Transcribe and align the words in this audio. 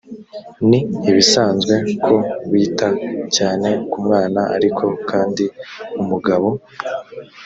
ni 0.69 0.79
ibisanzwe 1.09 1.75
ko 2.05 2.15
wita 2.49 2.89
cyane 3.35 3.69
ku 3.89 3.97
mwana 4.05 4.41
ariko 4.55 4.85
kandi 5.09 5.45
umugabo 6.01 6.49